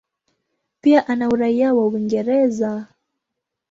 Pia 0.81 1.07
ana 1.07 1.29
uraia 1.29 1.73
wa 1.73 1.87
Uingereza. 1.87 2.87